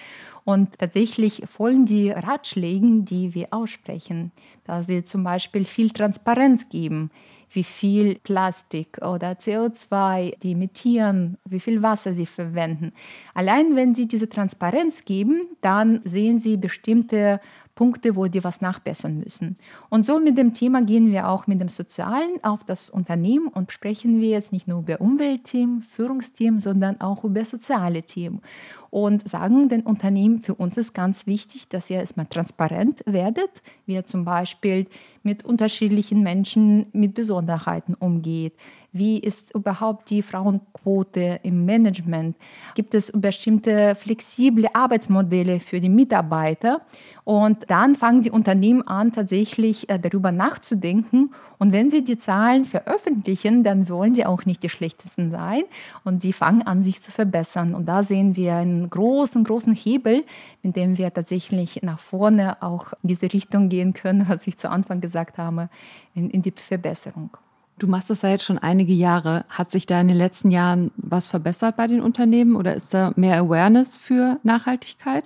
[0.45, 4.31] Und tatsächlich folgen die Ratschlägen, die wir aussprechen,
[4.65, 7.11] da sie zum Beispiel viel Transparenz geben
[7.57, 12.93] wie viel Plastik oder CO2 die emittieren, wie viel Wasser sie verwenden.
[13.33, 17.41] Allein wenn sie diese Transparenz geben, dann sehen sie bestimmte
[17.77, 19.57] Punkte, wo die was nachbessern müssen.
[19.91, 23.71] Und so mit dem Thema gehen wir auch mit dem Sozialen auf das Unternehmen und
[23.71, 28.41] sprechen wir jetzt nicht nur über Umweltthemen, Führungsthemen, sondern auch über soziale Themen.
[28.89, 33.93] Und sagen den Unternehmen, für uns ist ganz wichtig, dass ihr erstmal transparent werdet, wie
[33.93, 34.87] ihr zum Beispiel
[35.23, 38.55] mit unterschiedlichen Menschen mit Besonderheiten umgeht,
[38.99, 42.37] wie ist überhaupt die Frauenquote im Management?
[42.75, 46.83] Gibt es bestimmte flexible Arbeitsmodelle für die Mitarbeiter?
[47.25, 51.35] Und dann fangen die Unternehmen an, tatsächlich äh, darüber nachzudenken.
[51.59, 55.63] Und wenn sie die Zahlen veröffentlichen, dann wollen sie auch nicht die schlechtesten sein.
[56.05, 57.75] Und die fangen an, sich zu verbessern.
[57.75, 60.25] Und da sehen wir einen großen, großen Hebel,
[60.63, 64.71] mit dem wir tatsächlich nach vorne auch in diese Richtung gehen können, was ich zu
[64.71, 65.69] Anfang gesagt habe,
[66.15, 67.31] in, in die Verbesserung.
[67.79, 69.45] Du machst das ja jetzt schon einige Jahre.
[69.51, 73.13] Hat sich da in den letzten Jahren was verbessert bei den Unternehmen oder ist da
[73.17, 75.25] mehr Awareness für Nachhaltigkeit?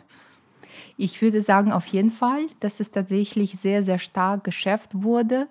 [0.97, 5.47] Ich würde sagen, auf jeden Fall, dass es tatsächlich sehr, sehr stark geschäft wurde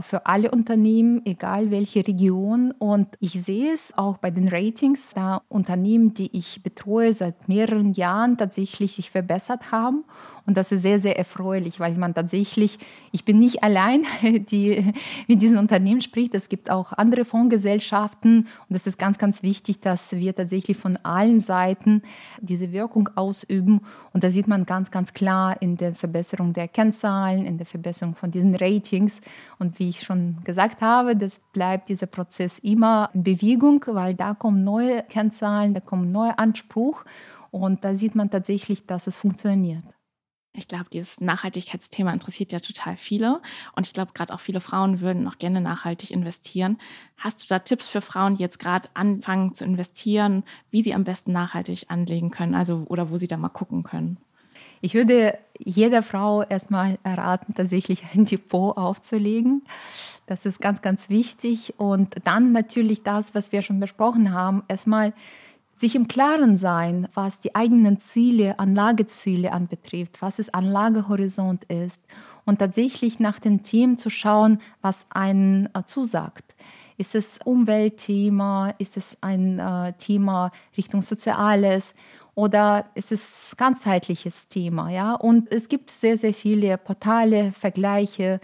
[0.00, 2.72] für alle Unternehmen, egal welche Region.
[2.78, 7.92] Und ich sehe es auch bei den Ratings, da Unternehmen, die ich betreue seit mehreren
[7.92, 10.04] Jahren, tatsächlich sich verbessert haben.
[10.46, 12.78] Und das ist sehr, sehr erfreulich, weil man tatsächlich,
[13.12, 14.04] ich bin nicht allein,
[14.50, 14.92] die
[15.26, 16.34] mit diesen Unternehmen spricht.
[16.34, 18.46] Es gibt auch andere Fondsgesellschaften.
[18.68, 22.02] Und es ist ganz, ganz wichtig, dass wir tatsächlich von allen Seiten
[22.40, 23.80] diese Wirkung ausüben.
[24.12, 28.14] Und da sieht man ganz, ganz klar in der Verbesserung der Kennzahlen, in der Verbesserung
[28.14, 29.20] von diesen Ratings.
[29.58, 34.34] Und wie ich schon gesagt habe, das bleibt dieser Prozess immer in Bewegung, weil da
[34.34, 37.02] kommen neue Kennzahlen, da kommen neue Ansprüche.
[37.50, 39.82] Und da sieht man tatsächlich, dass es funktioniert.
[40.52, 43.40] Ich glaube, dieses Nachhaltigkeitsthema interessiert ja total viele.
[43.74, 46.76] Und ich glaube, gerade auch viele Frauen würden noch gerne nachhaltig investieren.
[47.16, 51.04] Hast du da Tipps für Frauen, die jetzt gerade anfangen zu investieren, wie sie am
[51.04, 54.18] besten nachhaltig anlegen können, also oder wo sie da mal gucken können?
[54.80, 59.62] Ich würde jeder Frau erstmal raten, tatsächlich ein Depot aufzulegen.
[60.26, 61.74] Das ist ganz, ganz wichtig.
[61.76, 65.12] Und dann natürlich das, was wir schon besprochen haben, erstmal
[65.76, 72.02] sich im Klaren sein, was die eigenen Ziele, Anlageziele anbetrifft, was es Anlagehorizont ist
[72.44, 76.54] und tatsächlich nach den Themen zu schauen, was einen äh, zusagt.
[76.98, 78.74] Ist es Umweltthema?
[78.76, 81.94] Ist es ein äh, Thema Richtung Soziales?
[82.34, 84.90] Oder ist es ganzheitliches Thema?
[84.90, 85.14] Ja?
[85.14, 88.40] Und es gibt sehr, sehr viele Portale, Vergleiche,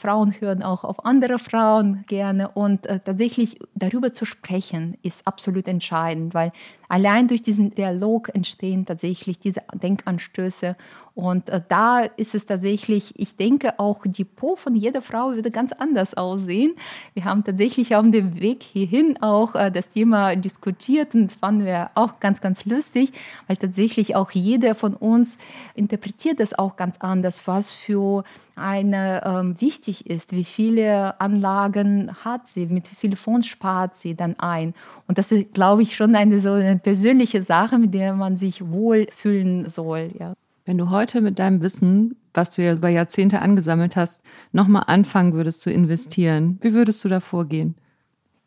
[0.00, 5.68] Frauen hören auch auf andere Frauen gerne und äh, tatsächlich darüber zu sprechen ist absolut
[5.68, 6.52] entscheidend, weil
[6.88, 10.76] allein durch diesen Dialog entstehen tatsächlich diese Denkanstöße
[11.20, 15.50] und äh, da ist es tatsächlich, ich denke auch die Po von jeder Frau würde
[15.50, 16.74] ganz anders aussehen.
[17.12, 21.90] Wir haben tatsächlich auf dem Weg hierhin auch äh, das Thema diskutiert und fanden wir
[21.94, 23.12] auch ganz, ganz lustig,
[23.46, 25.36] weil tatsächlich auch jeder von uns
[25.74, 28.24] interpretiert das auch ganz anders, was für
[28.56, 34.14] eine ähm, wichtig ist, wie viele Anlagen hat sie, mit wie vielen Fonds spart sie
[34.14, 34.74] dann ein.
[35.08, 38.68] Und das ist, glaube ich, schon eine so eine persönliche Sache, mit der man sich
[38.68, 40.12] wohlfühlen soll.
[40.18, 40.34] Ja.
[40.64, 44.22] Wenn du heute mit deinem Wissen, was du ja über Jahrzehnte angesammelt hast,
[44.52, 47.74] nochmal anfangen würdest zu investieren, wie würdest du da vorgehen?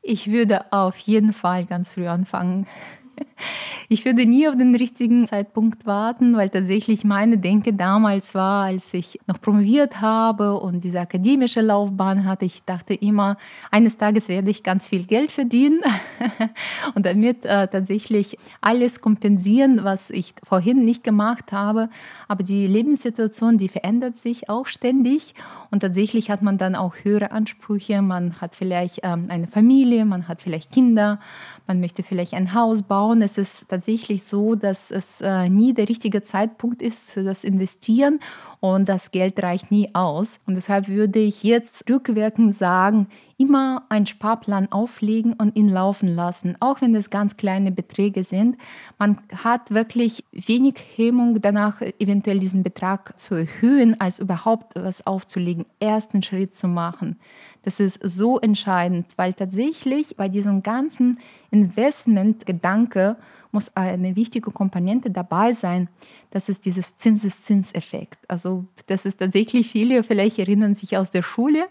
[0.02, 2.68] Ich würde auf jeden Fall ganz früh anfangen.
[3.90, 8.94] Ich würde nie auf den richtigen Zeitpunkt warten, weil tatsächlich meine Denke damals war, als
[8.94, 13.38] ich noch promoviert habe und diese akademische Laufbahn hatte, ich dachte immer,
[13.72, 15.82] eines Tages werde ich ganz viel Geld verdienen
[16.96, 21.90] und damit äh, tatsächlich alles kompensieren, was ich vorhin nicht gemacht habe.
[22.28, 25.36] Aber die Lebenssituation, die verändert sich auch ständig
[25.72, 28.02] und tatsächlich hat man dann auch höhere Ansprüche.
[28.02, 31.20] Man hat vielleicht ähm, eine Familie, man hat vielleicht Kinder,
[31.68, 33.22] man möchte vielleicht ein Haus bauen.
[33.24, 38.20] Es ist tatsächlich so, dass es äh, nie der richtige Zeitpunkt ist für das Investieren
[38.60, 40.40] und das Geld reicht nie aus.
[40.46, 43.08] Und deshalb würde ich jetzt rückwirkend sagen,
[43.38, 48.58] immer einen Sparplan auflegen und ihn laufen lassen, auch wenn es ganz kleine Beträge sind.
[49.00, 55.66] Man hat wirklich wenig Hemmung danach, eventuell diesen Betrag zu erhöhen, als überhaupt was aufzulegen,
[55.80, 57.18] ersten Schritt zu machen.
[57.64, 63.16] Das ist so entscheidend, weil tatsächlich bei diesem ganzen Investmentgedanke
[63.52, 65.88] muss eine wichtige Komponente dabei sein.
[66.34, 68.18] Das ist dieses Zinseszinseffekt.
[68.28, 71.68] Also das ist tatsächlich viele, vielleicht erinnern sich aus der Schule,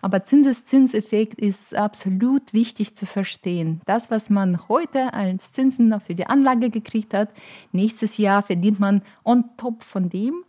[0.00, 3.82] aber Zinseszinseffekt ist absolut wichtig zu verstehen.
[3.84, 7.28] Das, was man heute als Zinsen für die Anlage gekriegt hat,
[7.72, 10.42] nächstes Jahr verdient man on top von dem.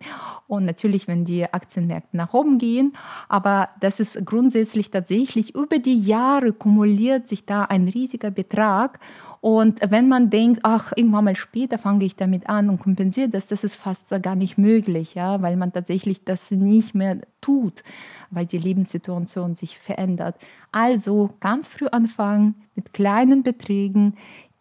[0.48, 2.94] Und natürlich, wenn die Aktienmärkte nach oben gehen,
[3.28, 9.00] aber das ist grundsätzlich tatsächlich über die Jahre kumuliert sich da ein riesiger Betrag.
[9.42, 13.49] Und wenn man denkt, ach, irgendwann mal später fange ich damit an und kompensiere das,
[13.52, 17.84] das ist fast gar nicht möglich, ja, weil man tatsächlich das nicht mehr tut,
[18.30, 20.36] weil die Lebenssituation sich verändert.
[20.72, 24.16] Also ganz früh anfangen mit kleinen Beträgen,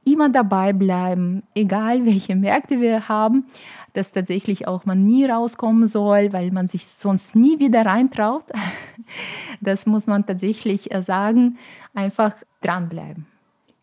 [0.04, 3.46] immer dabei bleiben, egal welche Märkte wir haben,
[3.92, 8.44] dass tatsächlich auch man nie rauskommen soll, weil man sich sonst nie wieder reintraut.
[9.62, 11.56] Das muss man tatsächlich äh, sagen,
[11.94, 13.26] einfach dranbleiben.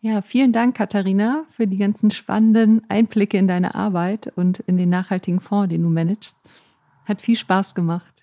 [0.06, 4.88] Ja, vielen Dank, Katharina, für die ganzen spannenden Einblicke in deine Arbeit und in den
[4.88, 6.38] nachhaltigen Fonds, den du managst.
[7.06, 8.14] Hat viel Spaß gemacht.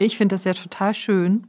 [0.00, 1.46] Ich finde das ja total schön,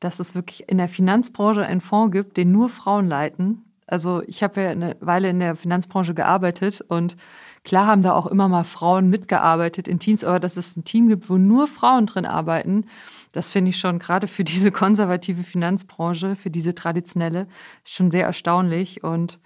[0.00, 3.66] dass es wirklich in der Finanzbranche einen Fonds gibt, den nur Frauen leiten.
[3.86, 7.16] Also ich habe ja eine Weile in der Finanzbranche gearbeitet und
[7.64, 11.08] klar haben da auch immer mal Frauen mitgearbeitet in Teams, aber dass es ein Team
[11.08, 12.86] gibt, wo nur Frauen drin arbeiten,
[13.32, 17.48] das finde ich schon gerade für diese konservative Finanzbranche, für diese traditionelle,
[17.84, 19.02] schon sehr erstaunlich.
[19.02, 19.40] Und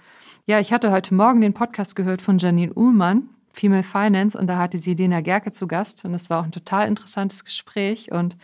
[0.44, 4.58] ja, ich hatte heute Morgen den Podcast gehört von Janine Uhlmann, Female Finance, und da
[4.58, 6.04] hatte sie Lena Gerke zu Gast.
[6.04, 8.12] Und das war auch ein total interessantes Gespräch.
[8.12, 8.36] Und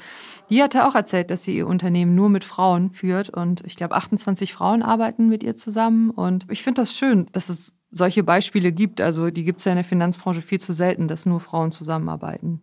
[0.49, 3.29] die hatte auch erzählt, dass sie ihr Unternehmen nur mit Frauen führt.
[3.29, 6.11] Und ich glaube, 28 Frauen arbeiten mit ihr zusammen.
[6.11, 9.03] Und ich finde das schön, dass es solche Beispiele gibt.
[9.03, 12.63] Also die gibt es ja in der Finanzbranche viel zu selten, dass nur Frauen zusammenarbeiten.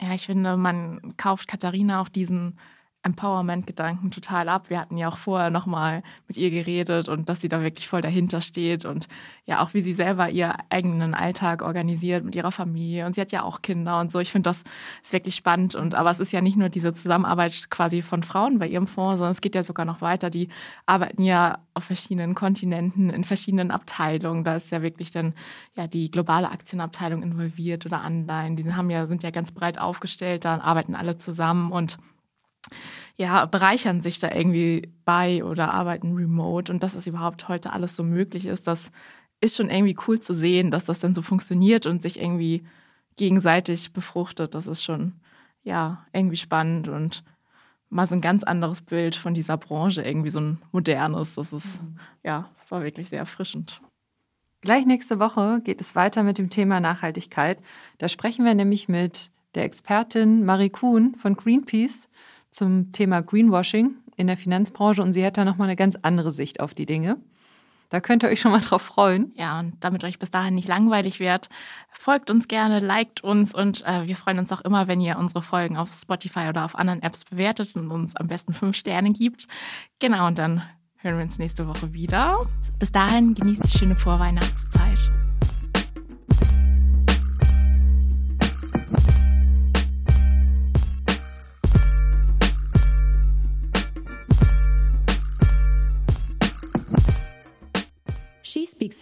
[0.00, 2.58] Ja, ich finde, man kauft Katharina auch diesen
[3.02, 4.70] Empowerment-Gedanken total ab.
[4.70, 8.02] Wir hatten ja auch vorher nochmal mit ihr geredet und dass sie da wirklich voll
[8.02, 9.08] dahinter steht und
[9.46, 13.32] ja auch wie sie selber ihr eigenen Alltag organisiert mit ihrer Familie und sie hat
[13.32, 14.18] ja auch Kinder und so.
[14.18, 14.64] Ich finde das
[15.02, 18.58] ist wirklich spannend und aber es ist ja nicht nur diese Zusammenarbeit quasi von Frauen
[18.58, 20.28] bei ihrem Fonds, sondern es geht ja sogar noch weiter.
[20.28, 20.48] Die
[20.86, 24.42] arbeiten ja auf verschiedenen Kontinenten, in verschiedenen Abteilungen.
[24.42, 25.34] Da ist ja wirklich dann
[25.76, 28.56] ja die globale Aktienabteilung involviert oder Anleihen.
[28.56, 31.96] Die haben ja, sind ja ganz breit aufgestellt, da arbeiten alle zusammen und
[33.16, 37.96] ja, bereichern sich da irgendwie bei oder arbeiten remote und dass es überhaupt heute alles
[37.96, 38.90] so möglich ist, das
[39.40, 42.64] ist schon irgendwie cool zu sehen, dass das dann so funktioniert und sich irgendwie
[43.16, 44.54] gegenseitig befruchtet.
[44.54, 45.14] Das ist schon,
[45.62, 47.24] ja, irgendwie spannend und
[47.88, 51.34] mal so ein ganz anderes Bild von dieser Branche, irgendwie so ein modernes.
[51.34, 51.98] Das ist, mhm.
[52.22, 53.80] ja, war wirklich sehr erfrischend.
[54.60, 57.60] Gleich nächste Woche geht es weiter mit dem Thema Nachhaltigkeit.
[57.98, 62.08] Da sprechen wir nämlich mit der Expertin Marie Kuhn von Greenpeace
[62.50, 66.60] zum Thema Greenwashing in der Finanzbranche und sie hat da nochmal eine ganz andere Sicht
[66.60, 67.18] auf die Dinge.
[67.90, 69.32] Da könnt ihr euch schon mal drauf freuen.
[69.34, 71.48] Ja, und damit euch bis dahin nicht langweilig wird,
[71.90, 75.42] folgt uns gerne, liked uns und äh, wir freuen uns auch immer, wenn ihr unsere
[75.42, 79.46] Folgen auf Spotify oder auf anderen Apps bewertet und uns am besten fünf Sterne gibt.
[80.00, 80.62] Genau, und dann
[80.96, 82.40] hören wir uns nächste Woche wieder.
[82.78, 85.17] Bis dahin genießt die schöne Vorweihnachtszeit.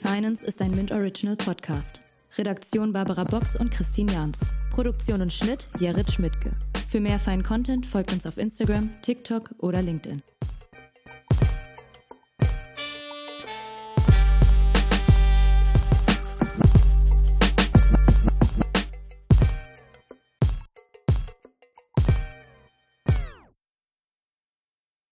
[0.07, 2.01] Finance ist ein Mint Original Podcast.
[2.39, 4.39] Redaktion Barbara Box und Christine Jans.
[4.71, 6.53] Produktion und Schnitt Jared Schmidtke.
[6.89, 10.23] Für mehr feinen Content folgt uns auf Instagram, TikTok oder LinkedIn.